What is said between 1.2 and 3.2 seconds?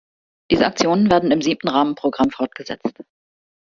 im siebten Rahmenprogramm fortgesetzt.